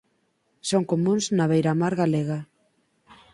Son 0.69 0.83
comúns 0.91 1.23
na 1.37 1.45
beiramar 1.51 1.93
galega. 2.01 2.39